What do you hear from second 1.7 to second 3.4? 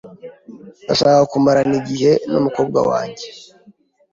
igihe n'umukobwa wanjye.